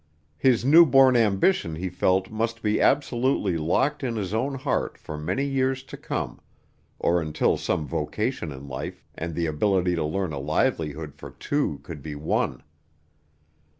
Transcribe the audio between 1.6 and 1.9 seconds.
he